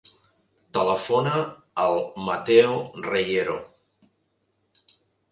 [0.75, 1.33] Telefona
[1.83, 1.97] al
[2.29, 2.71] Mateo
[3.09, 3.59] Reyero.